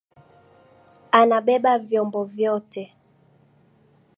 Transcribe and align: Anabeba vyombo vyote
Anabeba 1.19 1.73
vyombo 1.87 2.21
vyote 2.33 2.83